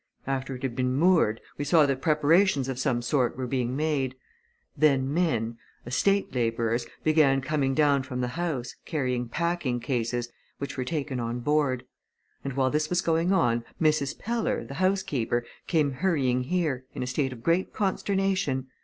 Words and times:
After 0.25 0.55
it 0.55 0.63
had 0.63 0.75
been 0.75 0.93
moored, 0.95 1.39
we 1.59 1.63
saw 1.63 1.85
that 1.85 2.01
preparations 2.01 2.67
of 2.67 2.79
some 2.79 3.03
sort 3.03 3.37
were 3.37 3.45
being 3.45 3.75
made. 3.75 4.15
Then 4.75 5.13
men 5.13 5.59
estate 5.85 6.33
labourers 6.33 6.87
began 7.03 7.39
coming 7.39 7.75
down 7.75 8.01
from 8.01 8.19
the 8.19 8.29
house, 8.29 8.73
carrying 8.83 9.29
packing 9.29 9.79
cases, 9.79 10.31
which 10.57 10.75
were 10.75 10.85
taken 10.85 11.19
on 11.19 11.41
board. 11.41 11.85
And 12.43 12.53
while 12.53 12.71
this 12.71 12.89
was 12.89 13.01
going 13.01 13.31
on, 13.31 13.63
Mrs. 13.79 14.17
Peller, 14.17 14.67
the 14.67 14.73
housekeeper, 14.81 15.45
came 15.67 15.91
hurrying 15.91 16.45
here, 16.45 16.83
in 16.95 17.03
a 17.03 17.05
state 17.05 17.31
of 17.31 17.43
great 17.43 17.71
consternation. 17.71 18.65